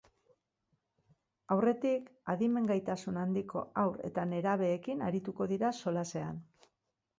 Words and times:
Aurretik, 1.55 2.07
adimen-gaitasun 2.33 3.21
handiko 3.25 3.63
haur 3.83 4.01
eta 4.11 4.27
nerabeekin 4.33 5.07
arituko 5.11 5.51
dira 5.55 5.75
solasean. 5.85 6.45